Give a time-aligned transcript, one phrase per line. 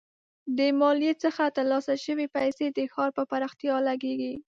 [0.57, 4.33] د مالیې څخه ترلاسه شوي پیسې د ښار پر پراختیا لګیږي.